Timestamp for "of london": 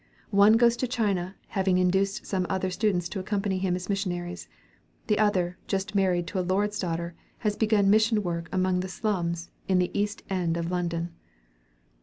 10.57-11.11